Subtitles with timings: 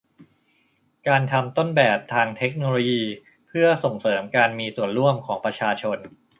[1.07, 3.03] การทำต้นแบบทางเทคโนโลยี
[3.47, 5.97] เพื่อส่งเสริมการมีส่วนร่วมของประชาชน